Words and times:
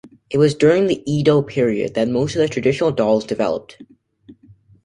It 0.31 0.39
was 0.39 0.55
during 0.55 0.87
the 0.87 1.03
Edo 1.05 1.43
period 1.43 1.93
that 1.93 2.07
most 2.07 2.35
of 2.35 2.39
the 2.41 2.47
traditional 2.47 2.89
dolls 2.91 3.23
developed. 3.23 3.83